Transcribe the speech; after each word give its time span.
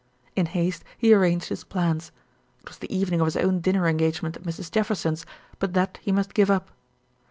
In 0.35 0.47
haste 0.47 0.83
he 0.97 1.13
arranged 1.13 1.49
his 1.49 1.63
plans. 1.63 2.11
It 2.63 2.69
was 2.69 2.79
the 2.79 2.91
evening 2.91 3.21
of 3.21 3.27
his 3.27 3.37
own 3.37 3.59
dinner 3.59 3.87
engagement 3.87 4.35
at 4.35 4.41
Mrs. 4.41 4.71
Jefferson's 4.71 5.27
but 5.59 5.73
that 5.73 5.99
he 6.01 6.11
must 6.11 6.33
give 6.33 6.49
up. 6.49 6.71